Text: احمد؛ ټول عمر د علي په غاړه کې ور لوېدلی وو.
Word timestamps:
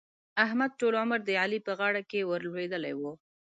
احمد؛ 0.43 0.71
ټول 0.79 0.93
عمر 1.01 1.19
د 1.25 1.29
علي 1.41 1.59
په 1.67 1.71
غاړه 1.79 2.01
کې 2.09 2.27
ور 2.29 2.41
لوېدلی 2.47 2.93
وو. 2.95 3.13